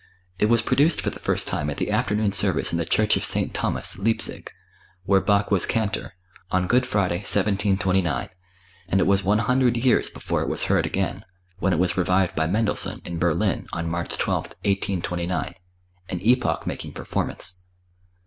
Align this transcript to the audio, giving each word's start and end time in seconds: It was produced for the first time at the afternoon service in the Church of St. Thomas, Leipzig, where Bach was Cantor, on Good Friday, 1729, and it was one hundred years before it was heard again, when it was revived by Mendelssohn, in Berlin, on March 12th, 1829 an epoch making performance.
It 0.39 0.47
was 0.49 0.63
produced 0.63 0.99
for 0.99 1.11
the 1.11 1.19
first 1.19 1.45
time 1.47 1.69
at 1.69 1.77
the 1.77 1.91
afternoon 1.91 2.31
service 2.31 2.71
in 2.71 2.79
the 2.79 2.85
Church 2.87 3.15
of 3.15 3.23
St. 3.23 3.53
Thomas, 3.53 3.99
Leipzig, 3.99 4.49
where 5.03 5.21
Bach 5.21 5.51
was 5.51 5.67
Cantor, 5.67 6.15
on 6.49 6.65
Good 6.65 6.87
Friday, 6.87 7.17
1729, 7.17 8.29
and 8.87 8.99
it 8.99 9.05
was 9.05 9.23
one 9.23 9.37
hundred 9.37 9.77
years 9.77 10.09
before 10.09 10.41
it 10.41 10.49
was 10.49 10.63
heard 10.63 10.87
again, 10.87 11.23
when 11.59 11.71
it 11.71 11.77
was 11.77 11.97
revived 11.97 12.35
by 12.35 12.47
Mendelssohn, 12.47 13.03
in 13.05 13.19
Berlin, 13.19 13.67
on 13.73 13.91
March 13.91 14.09
12th, 14.17 14.55
1829 14.65 15.53
an 16.09 16.19
epoch 16.21 16.65
making 16.65 16.93
performance. 16.93 17.61